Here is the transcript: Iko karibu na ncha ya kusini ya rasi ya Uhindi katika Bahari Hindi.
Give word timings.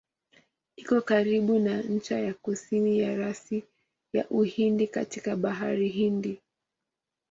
Iko 0.81 0.95
karibu 1.09 1.53
na 1.65 1.75
ncha 1.93 2.17
ya 2.27 2.33
kusini 2.33 2.91
ya 3.01 3.11
rasi 3.19 3.57
ya 4.13 4.29
Uhindi 4.29 4.87
katika 4.87 5.35
Bahari 5.35 5.89
Hindi. 5.89 6.41